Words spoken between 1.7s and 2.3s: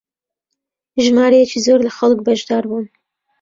لە خەڵک